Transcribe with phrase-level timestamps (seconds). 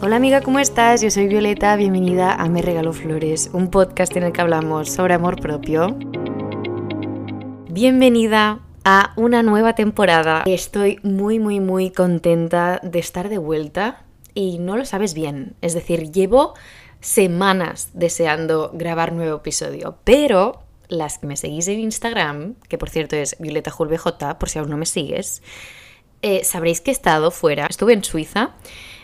[0.00, 1.02] Hola amiga, ¿cómo estás?
[1.02, 5.14] Yo soy Violeta, bienvenida a Me Regalo Flores, un podcast en el que hablamos sobre
[5.14, 5.98] amor propio.
[7.68, 10.44] Bienvenida a una nueva temporada.
[10.46, 15.56] Estoy muy, muy, muy contenta de estar de vuelta y no lo sabes bien.
[15.62, 16.54] Es decir, llevo
[17.00, 23.16] semanas deseando grabar nuevo episodio, pero las que me seguís en Instagram, que por cierto
[23.16, 23.72] es Violeta
[24.38, 25.42] por si aún no me sigues,
[26.22, 27.66] eh, sabréis que he estado fuera.
[27.66, 28.54] Estuve en Suiza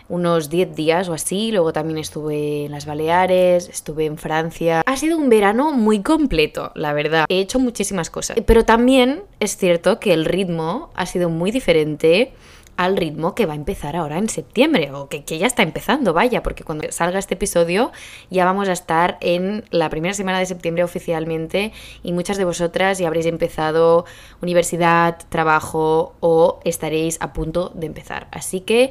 [0.08, 4.82] unos 10 días o así, luego también estuve en las Baleares, estuve en Francia.
[4.86, 7.26] Ha sido un verano muy completo, la verdad.
[7.28, 12.32] He hecho muchísimas cosas, pero también es cierto que el ritmo ha sido muy diferente
[12.76, 16.12] al ritmo que va a empezar ahora en septiembre, o que, que, ya está empezando,
[16.12, 17.92] vaya, porque cuando salga este episodio
[18.30, 22.98] ya vamos a estar en la primera semana de septiembre oficialmente y muchas de vosotras
[22.98, 24.04] ya habréis empezado
[24.42, 28.26] universidad, trabajo o estaréis a punto de empezar.
[28.32, 28.90] Así que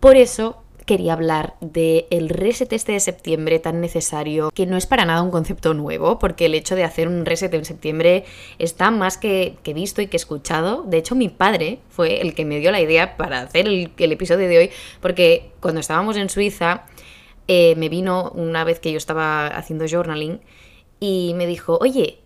[0.00, 4.86] por eso quería hablar del el reset este de septiembre tan necesario, que no es
[4.86, 8.24] para nada un concepto nuevo, porque el hecho de hacer un reset en septiembre
[8.58, 10.84] está más que, visto y que escuchado.
[10.84, 14.48] De hecho, mi padre fue el que me dio la idea para hacer el, episodio
[14.48, 14.70] de hoy,
[15.00, 16.84] porque cuando estábamos en Suiza,
[17.48, 20.40] eh, me vino una vez que yo estaba haciendo journaling
[21.00, 22.20] y me dijo, oye,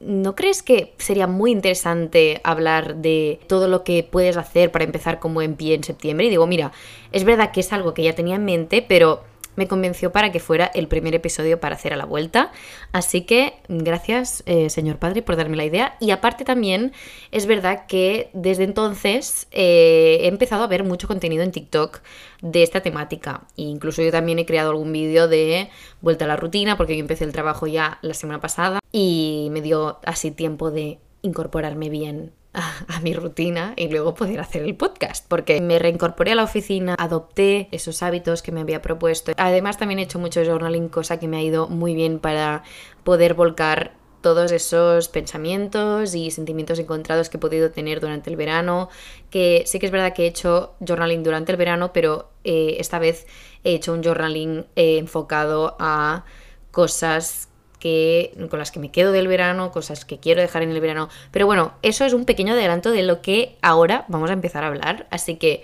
[0.00, 5.18] ¿No crees que sería muy interesante hablar de todo lo que puedes hacer para empezar
[5.18, 6.26] como en pie en septiembre?
[6.26, 6.70] Y digo, mira,
[7.10, 9.24] es verdad que es algo que ya tenía en mente, pero
[9.58, 12.52] me convenció para que fuera el primer episodio para hacer a la vuelta.
[12.92, 15.96] Así que gracias, eh, señor padre, por darme la idea.
[15.98, 16.92] Y aparte también
[17.32, 22.00] es verdad que desde entonces eh, he empezado a ver mucho contenido en TikTok
[22.40, 23.48] de esta temática.
[23.56, 25.68] E incluso yo también he creado algún vídeo de
[26.00, 29.60] vuelta a la rutina, porque yo empecé el trabajo ya la semana pasada y me
[29.60, 35.24] dio así tiempo de incorporarme bien a, mi rutina y luego poder hacer el podcast,
[35.28, 39.32] porque me reincorporé a la oficina, adopté esos hábitos que me había propuesto.
[39.36, 42.62] Además también he hecho mucho journaling, cosa que me ha ido muy bien para
[43.04, 48.88] poder volcar todos esos pensamientos y sentimientos encontrados que he podido tener durante el verano,
[49.30, 52.98] que sí que es verdad que he hecho journaling durante el verano, pero eh, esta
[52.98, 53.26] vez
[53.64, 56.24] he hecho un journaling eh, enfocado a
[56.72, 57.47] cosas
[57.78, 61.08] que, con las que me quedo del verano, cosas que quiero dejar en el verano.
[61.30, 64.68] Pero bueno, eso es un pequeño adelanto de lo que ahora vamos a empezar a
[64.68, 65.06] hablar.
[65.10, 65.62] Así que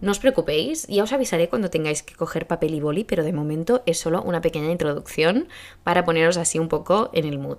[0.00, 3.32] no os preocupéis, ya os avisaré cuando tengáis que coger papel y boli, pero de
[3.32, 5.46] momento es solo una pequeña introducción
[5.84, 7.58] para poneros así un poco en el mood.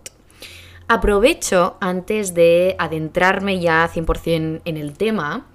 [0.90, 5.48] Aprovecho antes de adentrarme ya 100% en el tema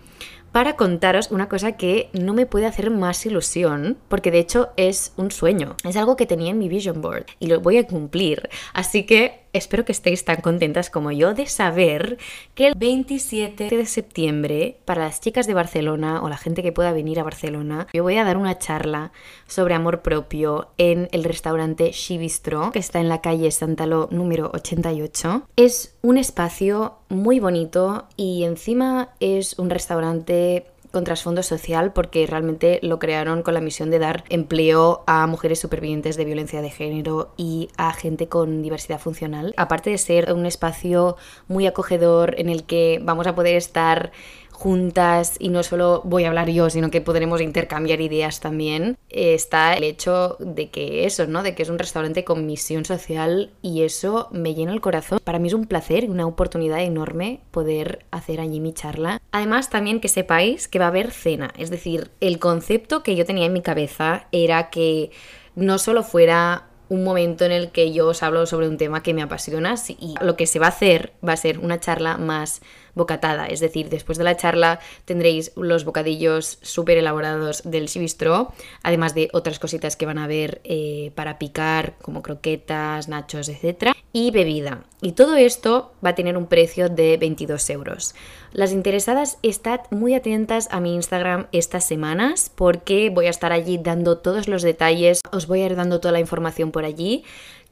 [0.52, 5.12] para contaros una cosa que no me puede hacer más ilusión, porque de hecho es
[5.16, 8.48] un sueño, es algo que tenía en mi vision board y lo voy a cumplir.
[8.72, 12.18] Así que espero que estéis tan contentas como yo de saber
[12.54, 16.92] que el 27 de septiembre, para las chicas de Barcelona o la gente que pueda
[16.92, 19.12] venir a Barcelona, yo voy a dar una charla
[19.46, 25.42] sobre amor propio en el restaurante Shibistro, que está en la calle Santaló número 88.
[25.56, 32.78] Es un espacio muy bonito y encima es un restaurante con trasfondo social porque realmente
[32.82, 37.32] lo crearon con la misión de dar empleo a mujeres supervivientes de violencia de género
[37.36, 39.54] y a gente con diversidad funcional.
[39.56, 41.16] Aparte de ser un espacio
[41.46, 44.12] muy acogedor en el que vamos a poder estar
[44.58, 49.74] juntas y no solo voy a hablar yo, sino que podremos intercambiar ideas también, está
[49.74, 51.44] el hecho de que eso, ¿no?
[51.44, 55.20] De que es un restaurante con misión social y eso me llena el corazón.
[55.22, 59.22] Para mí es un placer y una oportunidad enorme poder hacer allí mi charla.
[59.30, 63.24] Además, también que sepáis que va a haber cena, es decir, el concepto que yo
[63.24, 65.12] tenía en mi cabeza era que
[65.54, 69.14] no solo fuera un momento en el que yo os hablo sobre un tema que
[69.14, 72.62] me apasiona y lo que se va a hacer va a ser una charla más
[72.98, 79.14] bocatada, es decir, después de la charla tendréis los bocadillos súper elaborados del Sibistro, además
[79.14, 83.92] de otras cositas que van a ver eh, para picar, como croquetas, nachos, etc.
[84.12, 84.84] Y bebida.
[85.00, 88.14] Y todo esto va a tener un precio de 22 euros.
[88.52, 93.78] Las interesadas, estad muy atentas a mi Instagram estas semanas porque voy a estar allí
[93.78, 97.24] dando todos los detalles, os voy a ir dando toda la información por allí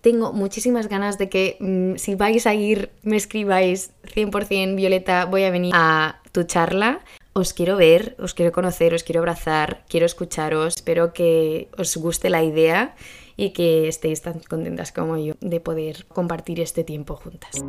[0.07, 5.43] tengo muchísimas ganas de que mm, si vais a ir me escribáis 100% Violeta, voy
[5.43, 7.01] a venir a tu charla.
[7.33, 12.31] Os quiero ver, os quiero conocer, os quiero abrazar, quiero escucharos, espero que os guste
[12.31, 12.95] la idea
[13.37, 17.65] y que estéis tan contentas como yo de poder compartir este tiempo juntas.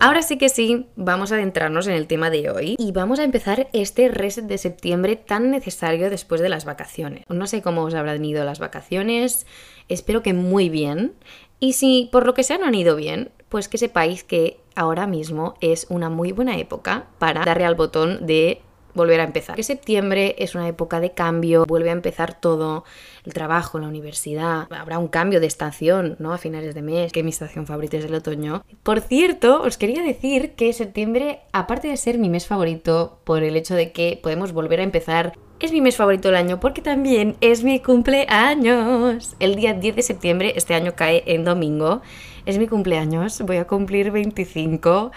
[0.00, 3.24] Ahora sí que sí, vamos a adentrarnos en el tema de hoy y vamos a
[3.24, 7.24] empezar este reset de septiembre tan necesario después de las vacaciones.
[7.28, 9.44] No sé cómo os habrán ido las vacaciones,
[9.88, 11.14] espero que muy bien.
[11.58, 15.08] Y si por lo que sea no han ido bien, pues que sepáis que ahora
[15.08, 18.62] mismo es una muy buena época para darle al botón de
[18.98, 19.56] volver a empezar.
[19.56, 22.84] Que septiembre es una época de cambio, vuelve a empezar todo,
[23.24, 26.34] el trabajo, la universidad, habrá un cambio de estación, ¿no?
[26.34, 28.62] A finales de mes, que mi estación favorita es el otoño.
[28.82, 33.56] Por cierto, os quería decir que septiembre, aparte de ser mi mes favorito por el
[33.56, 37.36] hecho de que podemos volver a empezar es mi mes favorito del año porque también
[37.40, 39.34] es mi cumpleaños.
[39.40, 42.00] El día 10 de septiembre, este año cae en domingo,
[42.46, 45.10] es mi cumpleaños, voy a cumplir 25.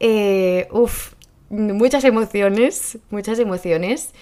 [0.00, 1.14] Eh, uf,
[1.50, 4.12] muchas emociones, muchas emociones,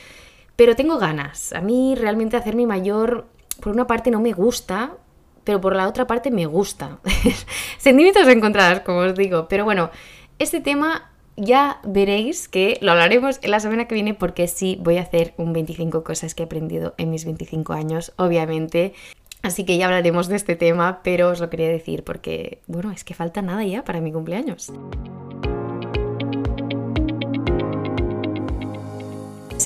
[0.56, 1.52] pero tengo ganas.
[1.52, 3.26] A mí realmente hacer mi mayor,
[3.60, 4.96] por una parte no me gusta,
[5.44, 6.98] pero por la otra parte me gusta.
[7.78, 9.90] Sentimientos encontrados, como os digo, pero bueno,
[10.38, 14.96] este tema ya veréis que lo hablaremos en la semana que viene porque sí voy
[14.96, 18.94] a hacer un 25 cosas que he aprendido en mis 25 años, obviamente.
[19.42, 23.04] Así que ya hablaremos de este tema, pero os lo quería decir porque, bueno, es
[23.04, 24.72] que falta nada ya para mi cumpleaños.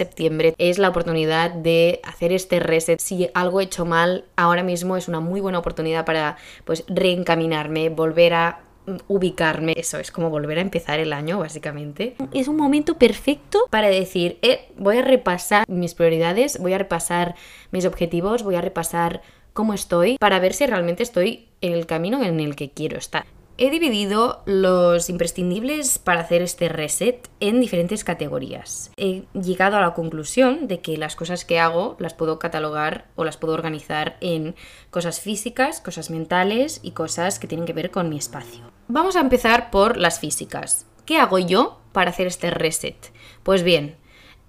[0.00, 2.99] Septiembre es la oportunidad de hacer este reset.
[3.00, 7.91] Si algo he hecho mal, ahora mismo es una muy buena oportunidad para pues reencaminarme,
[7.91, 8.61] volver a
[9.08, 9.75] ubicarme.
[9.76, 12.17] Eso es como volver a empezar el año, básicamente.
[12.32, 17.35] Es un momento perfecto para decir, eh, voy a repasar mis prioridades, voy a repasar
[17.70, 19.20] mis objetivos, voy a repasar
[19.52, 23.26] cómo estoy para ver si realmente estoy en el camino en el que quiero estar.
[23.62, 28.90] He dividido los imprescindibles para hacer este reset en diferentes categorías.
[28.96, 33.24] He llegado a la conclusión de que las cosas que hago las puedo catalogar o
[33.26, 34.54] las puedo organizar en
[34.88, 38.72] cosas físicas, cosas mentales y cosas que tienen que ver con mi espacio.
[38.88, 40.86] Vamos a empezar por las físicas.
[41.04, 43.12] ¿Qué hago yo para hacer este reset?
[43.42, 43.96] Pues bien,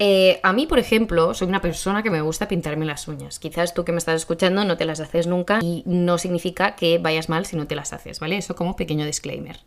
[0.04, 3.38] eh, a mí, por ejemplo, soy una persona que me gusta pintarme las uñas.
[3.38, 6.98] Quizás tú que me estás escuchando no te las haces nunca y no significa que
[6.98, 8.36] vayas mal si no te las haces, ¿vale?
[8.36, 9.60] Eso como pequeño disclaimer.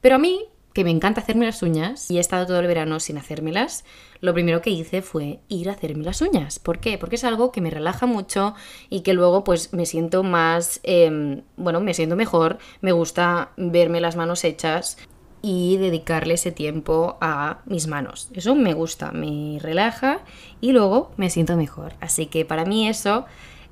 [0.00, 3.00] Pero a mí, que me encanta hacerme las uñas y he estado todo el verano
[3.00, 3.84] sin hacérmelas,
[4.20, 6.60] lo primero que hice fue ir a hacerme las uñas.
[6.60, 6.96] ¿Por qué?
[6.96, 8.54] Porque es algo que me relaja mucho
[8.88, 14.00] y que luego pues me siento más, em, bueno, me siento mejor, me gusta verme
[14.00, 14.96] las manos hechas
[15.42, 18.28] y dedicarle ese tiempo a mis manos.
[18.32, 20.20] Eso me gusta, me relaja
[20.60, 21.94] y luego me siento mejor.
[22.00, 23.26] Así que para mí eso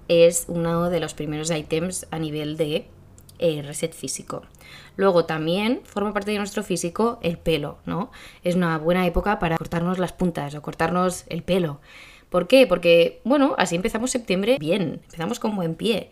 [0.08, 2.88] es uno de los primeros ítems a nivel de
[3.38, 4.42] eh, reset físico.
[4.96, 8.10] Luego también forma parte de nuestro físico el pelo, ¿no?
[8.42, 11.80] Es una buena época para cortarnos las puntas o cortarnos el pelo.
[12.28, 12.66] ¿Por qué?
[12.66, 16.10] Porque, bueno, así empezamos septiembre bien, empezamos con buen pie.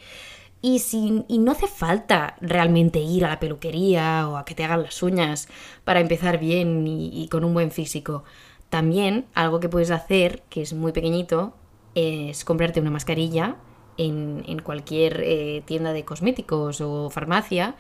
[0.61, 4.83] Y, si, no hace falta realmente ir a la peluquería o a que te hagan
[4.83, 5.49] las uñas
[5.85, 8.25] para empezar bien y, con un buen físico.
[8.69, 11.55] También algo que puedes hacer, que es muy pequeñito,
[11.95, 13.57] es comprarte una mascarilla
[13.97, 17.77] en, cualquier eh, tienda de cosméticos o farmacia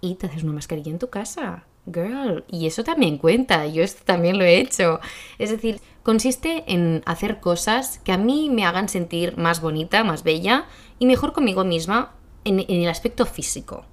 [0.00, 1.64] y te haces una mascarilla en tu casa.
[1.86, 5.00] Girl, y eso también cuenta, yo esto también lo he hecho.
[5.38, 10.22] Es decir, consiste en hacer cosas que a mí me hagan sentir más bonita, más
[10.22, 10.66] bella
[11.00, 12.12] y mejor conmigo misma
[12.44, 13.84] en, el aspecto físico,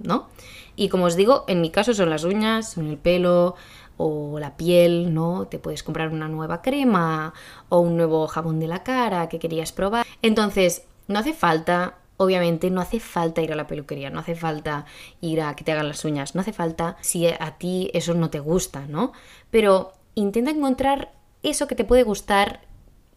[0.00, 0.26] ¿no?
[0.74, 3.54] Y como os digo, en mi caso son las uñas, son el pelo
[3.98, 5.46] o la piel, ¿no?
[5.46, 7.34] Te puedes comprar una nueva crema
[7.68, 10.04] o un nuevo jabón de la cara que querías probar.
[10.22, 14.86] Entonces, no hace falta, obviamente, no hace falta ir a la peluquería, no hace falta
[15.20, 18.28] ir a que te hagan las uñas, no hace falta si a ti eso no
[18.28, 19.12] te gusta, ¿no?
[19.52, 22.60] Pero intenta encontrar eso que te puede gustar,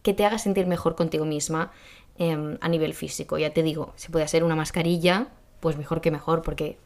[0.01, 1.71] que te haga sentir mejor contigo misma
[2.19, 3.39] Em, a nivel físico.
[3.39, 6.77] Ya te digo, si puede hacer una mascarilla, pues mejor que mejor, porque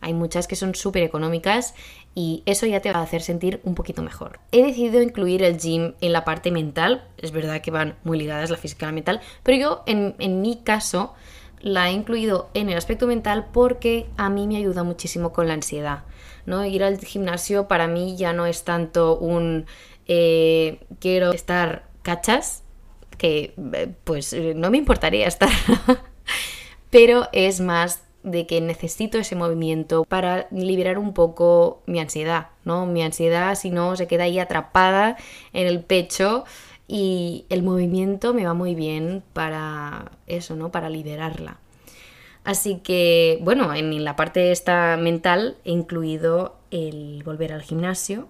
[0.00, 1.74] hay muchas que son súper económicas
[2.14, 4.38] y eso ya te va a hacer sentir un poquito mejor.
[4.52, 8.50] He decidido incluir el gym en la parte mental, es verdad que van muy ligadas
[8.50, 11.14] la física y la mental, pero yo en, en mi caso
[11.60, 15.54] la he incluido en el aspecto mental porque a mí me ayuda muchísimo con la
[15.54, 16.04] ansiedad.
[16.44, 16.64] ¿no?
[16.64, 19.66] Ir al gimnasio para mí ya no es tanto un
[20.08, 22.62] eh, quiero estar cachas,
[23.18, 25.50] que eh, pues eh, no me importaría estar,
[26.90, 32.84] pero es más de que necesito ese movimiento para liberar un poco mi ansiedad, ¿no?
[32.84, 35.16] Mi ansiedad si no se queda ahí atrapada
[35.52, 36.44] en el pecho
[36.88, 40.72] y el movimiento me va muy bien para eso, ¿no?
[40.72, 41.58] Para liberarla.
[42.42, 48.28] Así que, bueno, en la parte esta mental he incluido el volver al gimnasio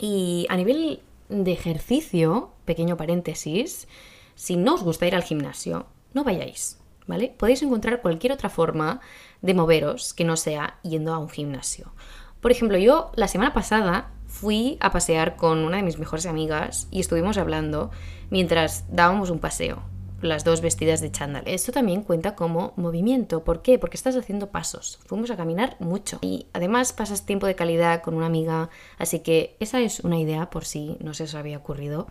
[0.00, 3.88] y a nivel de ejercicio, pequeño paréntesis,
[4.34, 7.34] si no os gusta ir al gimnasio, no vayáis, ¿vale?
[7.36, 9.00] Podéis encontrar cualquier otra forma
[9.42, 11.92] de moveros que no sea yendo a un gimnasio.
[12.40, 16.88] Por ejemplo, yo la semana pasada fui a pasear con una de mis mejores amigas
[16.90, 17.90] y estuvimos hablando
[18.30, 19.93] mientras dábamos un paseo
[20.24, 21.44] las dos vestidas de chándal.
[21.46, 23.44] Esto también cuenta como movimiento.
[23.44, 23.78] ¿Por qué?
[23.78, 24.98] Porque estás haciendo pasos.
[25.06, 26.18] Fuimos a caminar mucho.
[26.22, 28.70] Y además pasas tiempo de calidad con una amiga.
[28.98, 32.06] Así que esa es una idea por si no se os había ocurrido.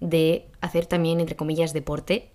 [0.00, 2.30] de hacer también, entre comillas, deporte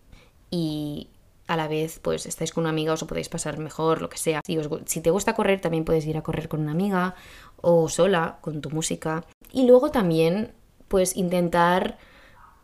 [0.51, 1.09] y
[1.47, 4.41] a la vez pues estáis con una amiga, os podéis pasar mejor, lo que sea.
[4.45, 7.15] Si, si te gusta correr, también puedes ir a correr con una amiga
[7.61, 9.25] o sola, con tu música.
[9.51, 10.53] Y luego también
[10.87, 11.97] pues intentar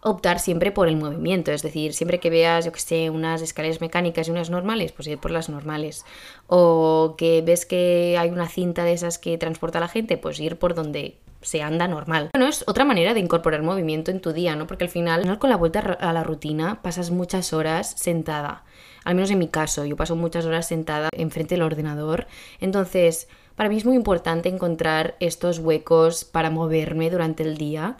[0.02, 3.82] optar siempre por el movimiento, es decir, siempre que veas, yo que sé, unas escaleras
[3.82, 6.06] mecánicas y unas normales, pues ir por las normales.
[6.48, 10.40] O que ves que hay una cinta de esas que transporta a la gente, pues
[10.40, 12.30] ir por donde se anda normal.
[12.34, 14.68] Bueno, es otra manera de incorporar movimiento en tu día, ¿no?
[14.68, 18.64] Porque al final, con la vuelta a la rutina, pasas muchas horas sentada.
[19.04, 22.28] Al menos en mi caso, yo paso muchas horas sentada enfrente del ordenador.
[22.60, 27.98] Entonces, para mí es muy importante encontrar estos huecos para moverme durante el día.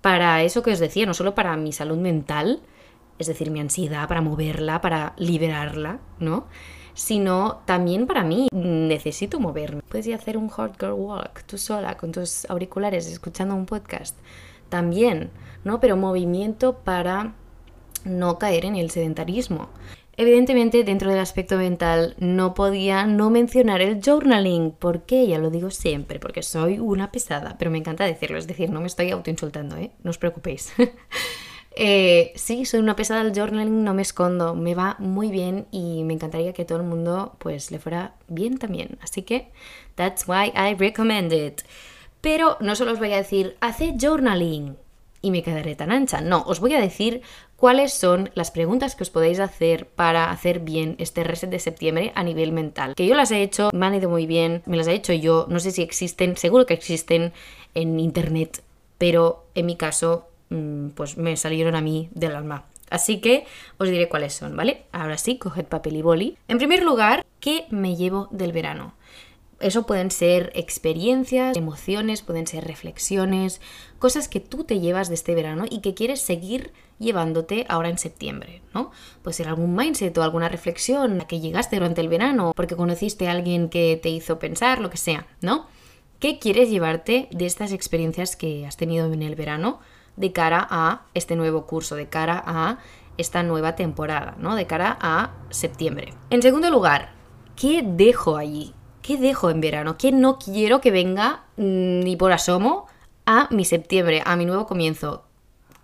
[0.00, 2.60] Para eso que os decía, no solo para mi salud mental,
[3.18, 6.46] es decir, mi ansiedad, para moverla, para liberarla, ¿no?
[6.94, 8.48] sino también para mí.
[8.52, 9.82] Necesito moverme.
[9.88, 13.66] Puedes ir a hacer un hard girl walk tú sola con tus auriculares escuchando un
[13.66, 14.16] podcast.
[14.68, 15.30] También,
[15.64, 15.80] ¿no?
[15.80, 17.32] Pero movimiento para
[18.04, 19.68] no caer en el sedentarismo.
[20.20, 24.72] Evidentemente, dentro del aspecto mental, no podía no mencionar el journaling.
[24.72, 25.26] ¿Por qué?
[25.26, 28.82] Ya lo digo siempre, porque soy una pesada, pero me encanta decirlo, es decir, no
[28.82, 29.92] me estoy autoinsultando, ¿eh?
[30.02, 30.74] No os preocupéis.
[31.76, 36.02] Eh, sí, soy una pesada del journaling, no me escondo, me va muy bien y
[36.02, 38.98] me encantaría que todo el mundo pues le fuera bien también.
[39.00, 39.52] Así que
[39.94, 41.62] that's why I recommend it.
[42.20, 44.76] Pero no solo os voy a decir, haced journaling
[45.22, 46.20] y me quedaré tan ancha.
[46.20, 47.22] No, os voy a decir
[47.56, 52.12] cuáles son las preguntas que os podéis hacer para hacer bien este reset de septiembre
[52.14, 52.94] a nivel mental.
[52.94, 55.46] Que yo las he hecho, me han ido muy bien, me las he hecho yo,
[55.48, 57.32] no sé si existen, seguro que existen
[57.74, 58.62] en internet,
[58.98, 62.64] pero en mi caso Mm, pues me salieron a mí del alma.
[62.90, 63.46] Así que
[63.78, 64.82] os diré cuáles son, ¿vale?
[64.90, 66.36] Ahora sí, coged papel y boli.
[66.48, 68.94] En primer lugar, ¿qué me llevo del verano?
[69.60, 73.60] Eso pueden ser experiencias, emociones, pueden ser reflexiones,
[73.98, 77.98] cosas que tú te llevas de este verano y que quieres seguir llevándote ahora en
[77.98, 78.90] septiembre, ¿no?
[79.22, 83.28] Puede ser algún mindset o alguna reflexión a que llegaste durante el verano, porque conociste
[83.28, 85.66] a alguien que te hizo pensar, lo que sea, ¿no?
[86.18, 89.80] ¿Qué quieres llevarte de estas experiencias que has tenido en el verano?
[90.16, 92.78] de cara a este nuevo curso, de cara a
[93.16, 94.54] esta nueva temporada, ¿no?
[94.54, 96.14] De cara a septiembre.
[96.30, 97.12] En segundo lugar,
[97.56, 98.74] ¿qué dejo allí?
[99.02, 99.96] ¿Qué dejo en verano?
[99.96, 102.86] ¿Qué no quiero que venga mm, ni por asomo
[103.26, 105.24] a mi septiembre, a mi nuevo comienzo?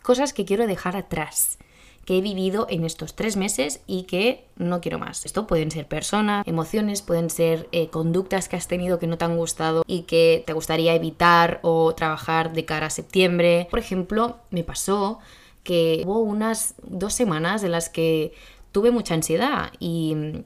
[0.03, 1.59] Cosas que quiero dejar atrás
[2.07, 5.27] que he vivido en estos tres meses y que no quiero más.
[5.27, 9.25] Esto pueden ser personas, emociones, pueden ser eh, conductas que has tenido que no te
[9.25, 13.67] han gustado y que te gustaría evitar o trabajar de cara a septiembre.
[13.71, 15.19] Por ejemplo, me pasó
[15.65, 18.33] que hubo unas dos semanas en las que
[18.71, 20.45] tuve mucha ansiedad y mm,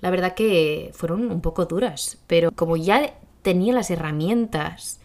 [0.00, 5.00] la verdad que fueron un poco duras, pero como ya tenía las herramientas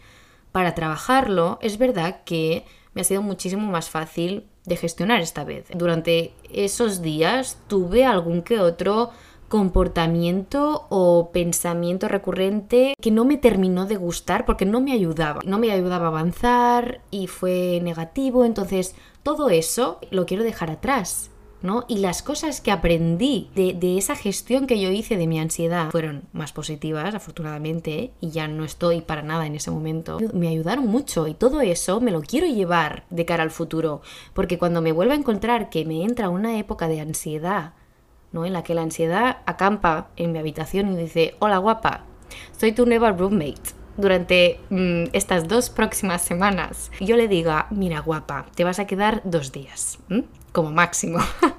[0.51, 5.65] para trabajarlo, es verdad que me ha sido muchísimo más fácil de gestionar esta vez.
[5.73, 9.11] Durante esos días tuve algún que otro
[9.49, 15.41] comportamiento o pensamiento recurrente que no me terminó de gustar porque no me ayudaba.
[15.45, 18.45] No me ayudaba a avanzar y fue negativo.
[18.45, 21.29] Entonces, todo eso lo quiero dejar atrás.
[21.87, 26.23] Y las cosas que aprendí de, esa gestión que yo hice de mi ansiedad fueron
[26.33, 30.19] más positivas, afortunadamente, y ya no estoy para nada en ese momento.
[30.33, 34.01] Me ayudaron mucho y todo eso me lo quiero llevar de cara al futuro,
[34.33, 37.73] porque cuando me vuelva a encontrar que me entra una época de ansiedad,
[38.33, 38.45] ¿no?
[38.45, 42.03] En la que la ansiedad acampa en mi habitación y dice, hola guapa,
[42.57, 48.47] soy tu nueva roommate durante mm, estas dos próximas semanas yo le diga, mira guapa,
[48.55, 49.99] te vas a quedar dos días
[50.51, 51.19] como máximo.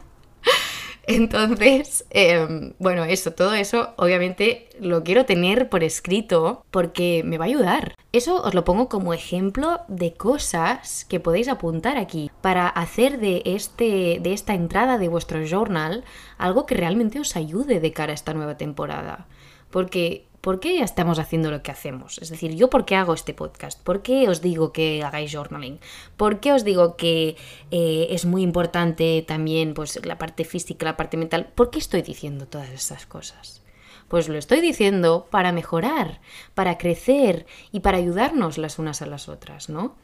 [1.06, 7.44] Entonces, em, bueno, eso, todo eso, obviamente lo quiero tener por escrito porque me va
[7.44, 7.94] a ayudar.
[8.12, 13.42] Eso os lo pongo como ejemplo de cosas que podéis apuntar aquí para hacer de,
[13.44, 16.04] este, de esta entrada de vuestro journal
[16.38, 19.26] algo que realmente os ayude de cara a esta nueva temporada.
[19.70, 22.18] Porque ¿por qué estamos haciendo lo que hacemos?
[22.18, 23.80] Es decir, ¿yo por qué hago este podcast?
[23.82, 25.80] ¿Por qué os digo que hagáis journaling?
[26.18, 27.36] ¿Por qué os digo que
[27.70, 31.50] eh, es muy importante también pues, la parte física, la parte mental?
[31.54, 33.62] ¿Por qué estoy diciendo todas estas cosas?
[34.08, 36.20] Pues lo estoy diciendo para mejorar,
[36.54, 39.94] para crecer y para ayudarnos las unas a las otras, ¿no?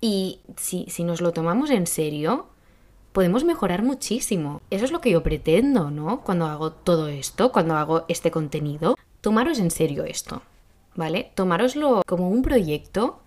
[0.00, 2.48] Y si, si nos lo tomamos en serio,
[3.12, 4.62] podemos mejorar muchísimo.
[4.70, 6.22] Eso es lo que yo pretendo, ¿no?
[6.22, 10.42] Cuando hago todo esto, cuando hago este contenido tomaros en serio esto,
[10.94, 11.32] ¿vale?
[11.34, 13.20] Tomároslo como un proyecto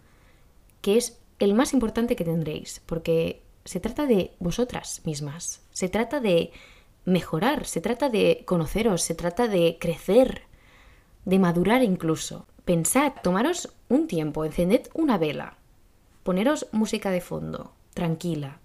[0.81, 6.19] que es el más importante que tendréis, porque se trata de vosotras mismas, se trata
[6.19, 6.51] de
[7.05, 10.43] mejorar, se trata de conoceros, se trata de crecer,
[11.25, 12.45] de madurar incluso.
[12.65, 15.57] Pensad, tomaros un tiempo, encended una vela,
[16.23, 18.59] poneros música de fondo, tranquila,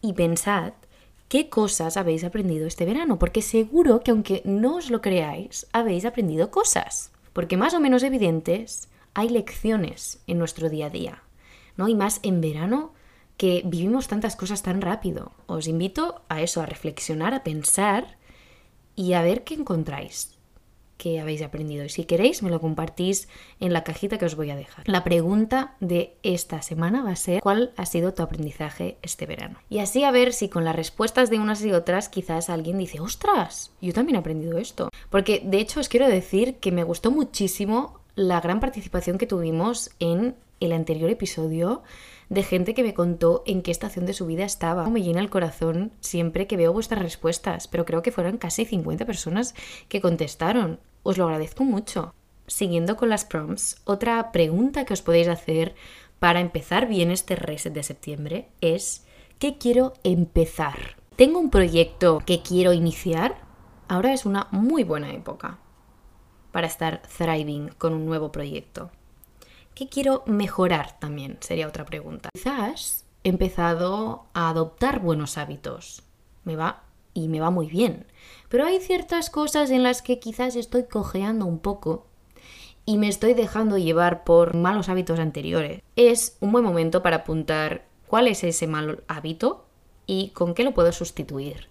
[0.00, 0.74] y pensad
[1.28, 6.04] qué cosas habéis aprendido este verano, porque seguro que aunque no os lo creáis, habéis
[6.04, 11.22] aprendido cosas, porque más o menos evidentes hay lecciones en nuestro día a día,
[11.76, 11.88] ¿no?
[11.88, 12.92] Y más en verano
[13.36, 15.32] que vivimos tantas cosas tan rápido.
[15.46, 18.18] Os invito a eso, a reflexionar, a pensar
[18.96, 20.37] y a ver qué encontráis
[20.98, 21.84] que habéis aprendido.
[21.84, 23.28] Y si queréis, me lo compartís
[23.60, 24.86] en la cajita que os voy a dejar.
[24.86, 29.58] La pregunta de esta semana va a ser ¿cuál ha sido tu aprendizaje este verano?
[29.70, 33.00] Y así a ver si con las respuestas de unas y otras quizás alguien dice,
[33.00, 34.90] ostras, yo también he aprendido esto.
[35.08, 39.90] Porque de hecho os quiero decir que me gustó muchísimo la gran participación que tuvimos
[40.00, 41.82] en el anterior episodio
[42.28, 44.88] de gente que me contó en qué estación de su vida estaba.
[44.90, 49.06] Me llena el corazón siempre que veo vuestras respuestas, pero creo que fueron casi 50
[49.06, 49.54] personas
[49.88, 50.78] que contestaron.
[51.02, 52.14] Os lo agradezco mucho.
[52.46, 55.74] Siguiendo con las prompts, otra pregunta que os podéis hacer
[56.18, 59.04] para empezar bien este reset de septiembre es
[59.38, 60.96] ¿qué quiero empezar?
[61.16, 63.42] ¿Tengo un proyecto que quiero iniciar?
[63.88, 65.58] Ahora es una muy buena época
[66.52, 68.90] para estar thriving con un nuevo proyecto.
[69.74, 71.36] ¿Qué quiero mejorar también?
[71.40, 72.30] Sería otra pregunta.
[72.32, 76.02] Quizás he empezado a adoptar buenos hábitos.
[76.44, 76.82] Me va
[77.14, 78.06] y me va muy bien.
[78.48, 82.06] Pero hay ciertas cosas en las que quizás estoy cojeando un poco
[82.84, 85.82] y me estoy dejando llevar por malos hábitos anteriores.
[85.96, 89.66] Es un buen momento para apuntar cuál es ese mal hábito
[90.06, 91.68] y con qué lo puedo sustituir.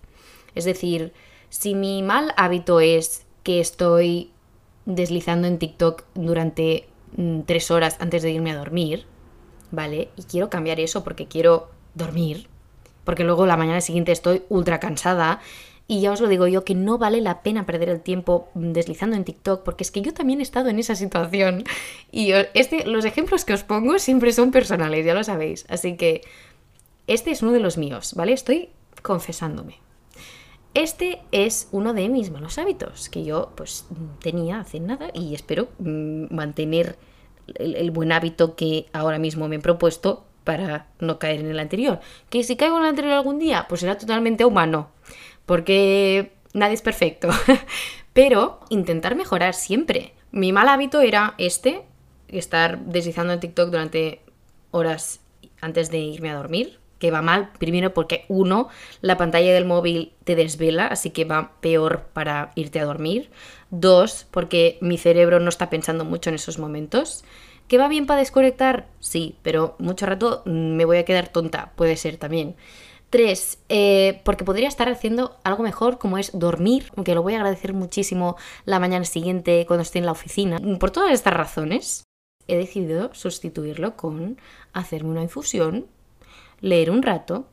[0.54, 1.14] Es decir,
[1.50, 4.32] si mi mal hábito es que estoy
[4.86, 9.06] deslizando en TikTok durante Mm, tres horas antes de irme a dormir,
[9.72, 10.10] ¿vale?
[10.18, 12.48] Y quiero cambiar eso porque quiero dormir,
[13.08, 15.40] porque luego la mañana siguiente estoy ultra cansada.
[15.88, 19.16] Y ya os lo digo yo que no vale la pena perder el tiempo deslizando
[19.16, 21.64] en TikTok, porque es que yo también he estado en esa situación.
[22.12, 25.66] Y este, los ejemplos que os pongo siempre son personales, ya lo sabéis.
[25.70, 26.20] Así que
[27.08, 28.34] este es uno de los míos, ¿vale?
[28.34, 28.72] Estoy
[29.04, 29.80] confesándome.
[30.74, 33.86] Este es uno de mis malos hábitos que yo pues
[34.20, 36.98] tenía hace nada y espero mm, mantener
[37.56, 42.00] el, buen hábito que ahora mismo me he propuesto para no caer en el anterior.
[42.30, 44.90] Que si caigo en el anterior algún día, pues será totalmente humano,
[45.46, 47.28] porque nadie es perfecto.
[48.14, 50.14] Pero intentar mejorar siempre.
[50.32, 51.82] Mi mal hábito era este,
[52.30, 54.22] estar deslizando en TikTok durante
[54.72, 55.20] horas
[55.60, 58.70] antes de irme a dormir, que va mal, primero porque uno,
[59.02, 63.32] la pantalla del móvil te desvela, así que va peor para irte a dormir.
[63.70, 67.26] Dos, porque mi cerebro no está pensando mucho en esos momentos.
[67.68, 68.88] ¿Que va bien para desconectar?
[69.00, 72.56] Sí, pero mucho rato me voy a quedar tonta, puede ser también.
[73.10, 77.38] Tres, eh, porque podría estar haciendo algo mejor como es dormir, aunque lo voy a
[77.38, 80.60] agradecer muchísimo la mañana siguiente cuando esté en la oficina.
[80.80, 82.04] Por todas estas razones,
[82.48, 84.38] he decidido sustituirlo con
[84.74, 85.88] hacerme una infusión
[86.60, 87.48] leer un rato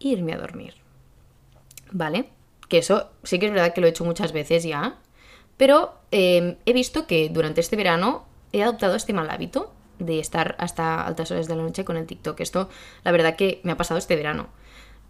[0.00, 0.74] e irme a dormir.
[1.90, 2.30] ¿Vale?
[2.68, 4.98] Que eso sí que es verdad que lo he hecho muchas veces ya,
[5.56, 8.26] pero em, he visto que durante este verano
[8.58, 12.06] he adoptado este mal hábito de estar hasta altas horas de la noche con el
[12.06, 12.40] TikTok.
[12.40, 12.68] Esto,
[13.04, 14.48] la verdad que me ha pasado este verano.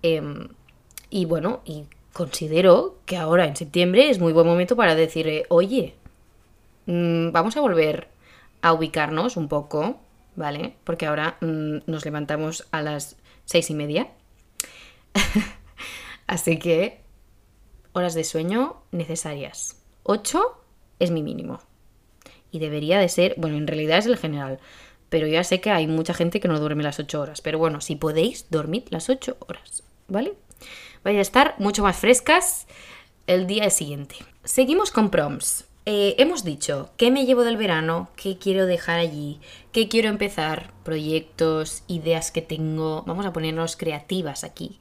[0.02, 0.48] Em,
[1.11, 5.94] y bueno, y considero que ahora en septiembre es muy buen momento para decir, oye,
[6.87, 8.09] mm, vamos a volver
[8.62, 10.00] a ubicarnos un poco,
[10.37, 10.76] ¿vale?
[10.85, 14.09] Porque ahora mm, nos levantamos a las seis y media.
[16.26, 17.00] Así que
[17.92, 19.83] horas de sueño necesarias.
[20.02, 20.61] Ocho
[20.98, 21.61] es mi mínimo.
[22.54, 24.60] Y debería de ser, bueno, en realidad es el general.
[25.08, 27.40] Pero ya sé que hay mucha gente que no duerme las ocho horas.
[27.40, 30.34] Pero bueno, si podéis, dormid las ocho horas, ¿vale?
[31.02, 32.68] Vais a estar mucho más frescas
[33.26, 34.14] el día siguiente.
[34.44, 35.64] Seguimos con proms.
[35.84, 39.40] Eh, hemos dicho qué me llevo del verano, qué quiero dejar allí,
[39.72, 43.02] qué quiero empezar, proyectos, ideas que tengo.
[43.04, 44.78] Vamos a ponernos creativas aquí.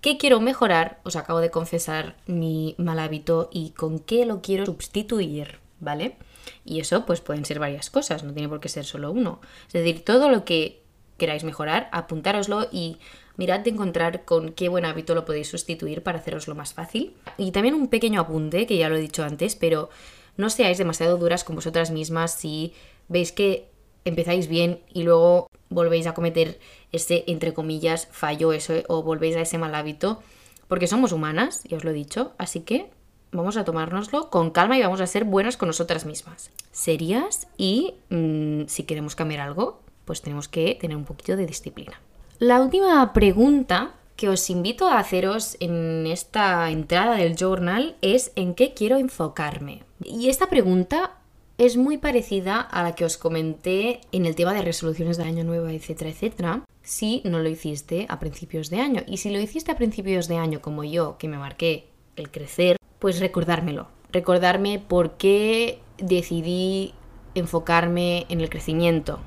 [0.00, 0.98] ¿Qué quiero mejorar?
[1.04, 6.16] Os acabo de confesar mi mal hábito y con qué lo quiero sustituir, ¿vale?
[6.64, 9.40] Y eso pues pueden ser varias cosas, no tiene por qué ser solo uno.
[9.66, 10.82] Es decir, todo lo que
[11.16, 12.98] queráis mejorar, apuntároslo y
[13.36, 17.14] mirad de encontrar con qué buen hábito lo podéis sustituir para haceroslo más fácil.
[17.38, 19.90] Y también un pequeño apunte, que ya lo he dicho antes, pero
[20.36, 22.72] no seáis demasiado duras con vosotras mismas si
[23.08, 23.70] veis que
[24.04, 26.58] empezáis bien y luego volvéis a cometer
[26.92, 30.22] ese, entre comillas, fallo eso, o volvéis a ese mal hábito,
[30.68, 32.90] porque somos humanas, ya os lo he dicho, así que
[33.34, 36.50] vamos a tomárnoslo con calma y vamos a ser buenas con nosotras mismas.
[36.72, 42.00] Serias y mm, si queremos cambiar algo, pues tenemos que tener un poquito de disciplina.
[42.38, 48.54] La última pregunta que os invito a haceros en esta entrada del journal es en
[48.54, 49.82] qué quiero enfocarme.
[50.04, 51.18] Y esta pregunta
[51.58, 55.44] es muy parecida a la que os comenté en el tema de resoluciones de año
[55.44, 56.62] nuevo, etcétera, etcétera.
[56.82, 59.02] si no lo hiciste a principios de año.
[59.06, 62.76] Y si lo hiciste a principios de año como yo, que me marqué el crecer,
[63.04, 63.88] pues recordármelo.
[64.12, 66.94] Recordarme por qué decidí
[67.34, 69.18] enfocarme en el crecimiento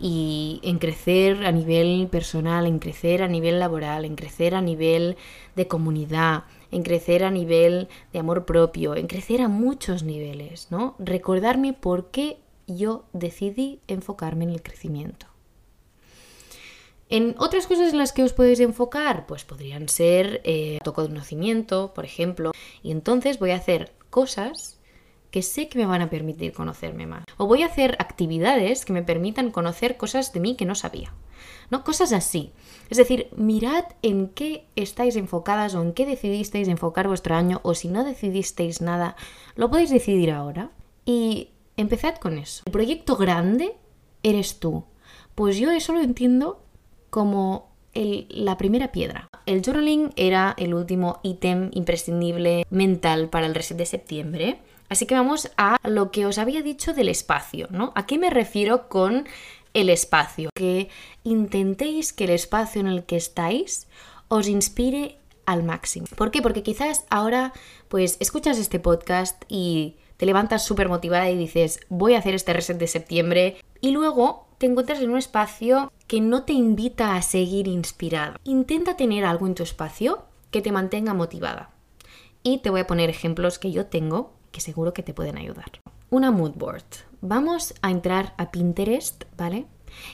[0.00, 5.18] y en crecer a nivel personal, en crecer a nivel laboral, en crecer a nivel
[5.56, 10.94] de comunidad, en crecer a nivel de amor propio, en crecer a muchos niveles, ¿no?
[10.98, 15.26] Recordarme por qué yo decidí enfocarme en el crecimiento.
[17.08, 22.04] En otras cosas en las que os podéis enfocar, pues podrían ser eh, autoconocimiento, por
[22.04, 24.80] ejemplo, y entonces voy a hacer cosas
[25.30, 27.24] que sé que me van a permitir conocerme más.
[27.36, 31.12] O voy a hacer actividades que me permitan conocer cosas de mí que no sabía.
[31.70, 31.84] ¿No?
[31.84, 32.52] Cosas así.
[32.90, 37.74] Es decir, mirad en qué estáis enfocadas o en qué decidisteis enfocar vuestro año o
[37.74, 39.16] si no decidisteis nada,
[39.56, 40.70] lo podéis decidir ahora
[41.04, 42.62] y empezad con eso.
[42.66, 43.76] El proyecto grande
[44.22, 44.84] eres tú.
[45.34, 46.65] Pues yo eso lo entiendo
[47.16, 47.70] como
[48.02, 49.26] la primera piedra.
[49.46, 54.58] El journaling era el último ítem imprescindible mental para el reset de septiembre.
[54.90, 57.94] Así que vamos a lo que os había dicho del espacio, ¿no?
[57.94, 59.26] ¿A qué me refiero con
[59.72, 60.50] el espacio?
[60.54, 60.90] Que
[61.24, 63.88] intentéis que el espacio en el que estáis
[64.28, 66.06] os inspire al máximo.
[66.16, 66.42] ¿Por qué?
[66.42, 67.54] Porque quizás ahora
[67.88, 72.52] pues escuchas este podcast y te levantas súper motivada y dices voy a hacer este
[72.52, 77.22] reset de septiembre y luego te encuentras en un espacio que no te invita a
[77.22, 78.38] seguir inspirada.
[78.44, 81.70] Intenta tener algo en tu espacio que te mantenga motivada.
[82.42, 85.70] Y te voy a poner ejemplos que yo tengo que seguro que te pueden ayudar.
[86.08, 86.84] Una mood board.
[87.20, 89.66] Vamos a entrar a Pinterest, ¿vale?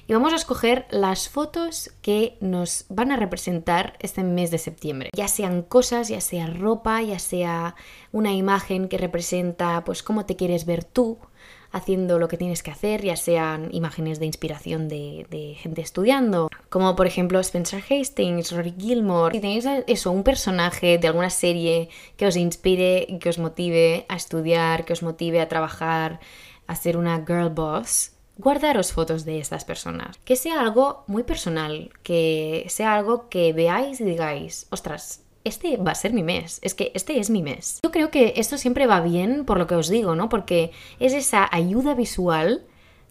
[0.06, 5.10] Y vamos a escoger las fotos que nos van a representar este mes de septiembre.
[5.14, 7.74] Ya sean cosas, ya sea ropa, ya sea
[8.12, 11.18] una imagen que representa pues cómo te quieres ver tú,
[11.72, 16.94] haciendo lo que tienes que hacer, ya sean imágenes de inspiración de, gente estudiando, como
[16.94, 19.34] por ejemplo Spencer Hastings, Rory Gilmore.
[19.34, 24.16] Si tenéis eso, un personaje de alguna serie que os inspire que os motive a
[24.16, 26.20] estudiar, que os motive a trabajar,
[26.66, 30.18] a ser una girl boss, guardaros fotos de estas personas.
[30.24, 35.92] Que sea algo muy personal, que sea algo que veáis y digáis, ostras, este va
[35.92, 37.80] a ser mi mes, es que este es mi mes.
[37.82, 40.28] Yo creo que esto siempre va bien por lo que os digo, ¿no?
[40.28, 42.64] Porque es esa ayuda visual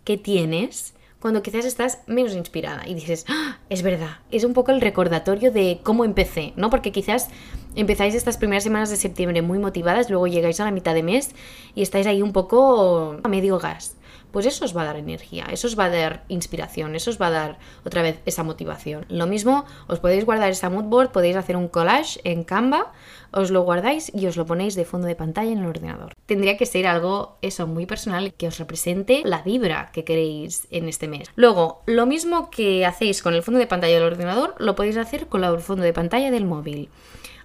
[0.03, 3.59] que tienes cuando quizás estás menos inspirada y dices, ¡Ah!
[3.69, 6.69] es verdad, es un poco el recordatorio de cómo empecé, ¿no?
[6.71, 7.29] Porque quizás
[7.75, 11.31] empezáis estas primeras semanas de septiembre muy motivadas, luego llegáis a la mitad de mes
[11.75, 13.95] y estáis ahí un poco a medio gas
[14.31, 17.21] pues eso os va a dar energía, eso os va a dar inspiración, eso os
[17.21, 19.05] va a dar otra vez esa motivación.
[19.09, 22.91] Lo mismo, os podéis guardar esa mood board, podéis hacer un collage en Canva,
[23.31, 26.13] os lo guardáis y os lo ponéis de fondo de pantalla en el ordenador.
[26.25, 30.87] Tendría que ser algo, eso, muy personal, que os represente la vibra que queréis en
[30.87, 31.29] este mes.
[31.35, 35.27] Luego, lo mismo que hacéis con el fondo de pantalla del ordenador, lo podéis hacer
[35.27, 36.89] con el fondo de pantalla del móvil.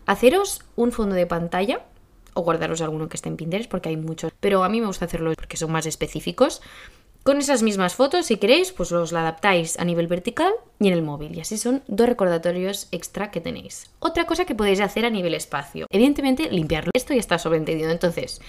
[0.07, 1.81] Haceros un fondo de pantalla
[2.37, 5.07] o guardaros alguno que esté en Pinterest porque hay muchos, pero a mí me gusta
[5.07, 6.63] hacerlo porque son más específicos.
[7.27, 10.93] Con esas mismas fotos, si queréis, pues os la adaptáis a nivel vertical y en
[10.93, 11.37] el móvil.
[11.37, 13.91] Y así son dos recordatorios extra que tenéis.
[13.99, 15.89] Otra cosa que podéis hacer a nivel espacio.
[15.91, 16.93] Evidentemente, limpiarlo.
[16.95, 17.91] Esto ya está sobreentendido.
[17.91, 18.41] Entonces,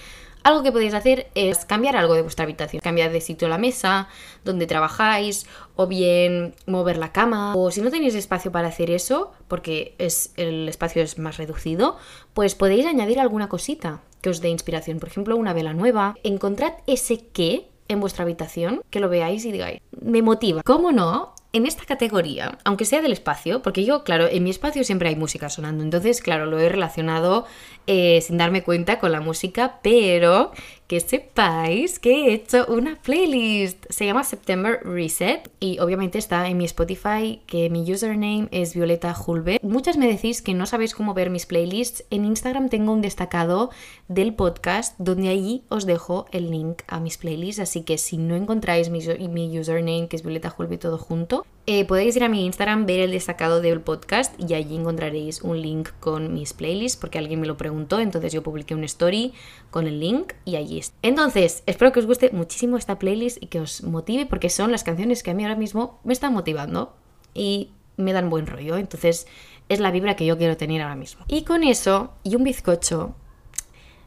[0.48, 4.08] algo que podéis hacer es cambiar algo de vuestra habitación, cambiar de sitio la mesa,
[4.44, 9.32] donde trabajáis, o bien mover la cama, o si no tenéis espacio para hacer eso,
[9.46, 11.98] porque es, el espacio es más reducido,
[12.32, 16.16] pues podéis añadir alguna cosita que os dé inspiración, por ejemplo, una vela nueva.
[16.24, 20.62] Encontrad ese qué en vuestra habitación, que lo veáis y digáis, me motiva.
[20.64, 21.34] ¿Cómo no?
[21.52, 25.16] en esta categoría, aunque sea del espacio, porque yo, claro, en mi espacio siempre hay
[25.16, 27.46] música sonando, entonces, claro, lo he relacionado
[27.90, 30.52] eh, sin darme cuenta con la música, pero
[30.88, 33.86] que sepáis que he hecho una playlist.
[33.88, 39.14] Se llama September Reset y obviamente está en mi Spotify, que mi username es Violeta
[39.14, 39.58] Julve.
[39.62, 42.04] Muchas me decís que no sabéis cómo ver mis playlists.
[42.10, 43.70] En Instagram tengo un destacado
[44.08, 48.36] del podcast donde allí os dejo el link a mis playlists, así que si no
[48.36, 52.46] encontráis mi, mi username, que es Violeta Julve todo junto, eh, podéis ir a mi
[52.46, 57.18] Instagram, ver el destacado del podcast y allí encontraréis un link con mis playlists porque
[57.18, 59.34] alguien me lo preguntó, entonces yo publiqué un story
[59.70, 60.96] con el link y allí está.
[61.02, 64.82] Entonces, espero que os guste muchísimo esta playlist y que os motive porque son las
[64.82, 66.96] canciones que a mí ahora mismo me están motivando
[67.34, 69.26] y me dan buen rollo, entonces
[69.68, 71.26] es la vibra que yo quiero tener ahora mismo.
[71.28, 73.14] Y con eso y un bizcocho,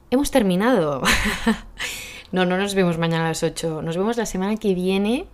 [0.10, 1.04] hemos terminado.
[2.32, 5.28] no, no nos vemos mañana a las 8, nos vemos la semana que viene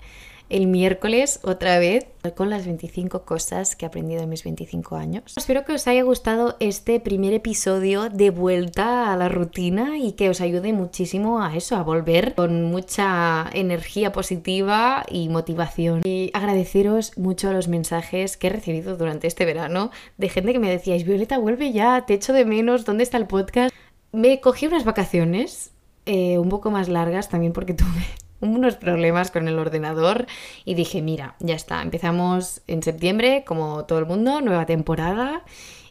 [0.50, 5.34] el miércoles otra vez con las 25 cosas que he aprendido en mis 25 años.
[5.38, 10.30] Espero que os haya gustado este primer episodio de vuelta a la rutina y que
[10.30, 16.02] os ayude muchísimo a eso, a volver con mucha energía positiva y motivación.
[16.04, 20.70] Y agradeceros mucho los mensajes que he recibido durante este verano de gente que me
[20.70, 23.74] decíais, Violeta, vuelve ya, te echo de menos, ¿dónde está el podcast?
[24.12, 25.72] Me cogí unas vacaciones
[26.06, 28.06] eh, un poco más largas también porque tuve
[28.40, 30.28] unos problemas con el ordenador
[30.66, 35.44] y dije, mira, ya está, empezamos en septiembre, como todo el mundo, nueva temporada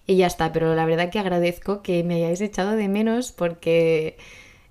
[0.07, 4.17] y ya está, pero la verdad que agradezco que me hayáis echado de menos porque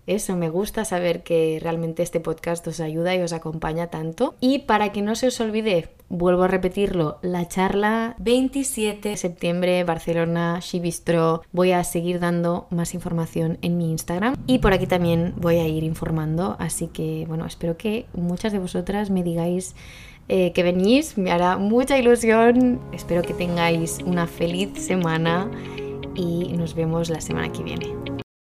[0.07, 4.35] eso, me gusta saber que realmente este podcast os ayuda y os acompaña tanto.
[4.39, 9.83] Y para que no se os olvide, vuelvo a repetirlo, la charla 27 de septiembre,
[9.83, 11.41] Barcelona, Shibistro.
[11.51, 15.67] Voy a seguir dando más información en mi Instagram y por aquí también voy a
[15.67, 16.55] ir informando.
[16.59, 19.75] Así que, bueno, espero que muchas de vosotras me digáis
[20.27, 22.79] eh, que venís, me hará mucha ilusión.
[22.93, 25.49] Espero que tengáis una feliz semana
[26.15, 28.24] y nos vemos la semana que viene.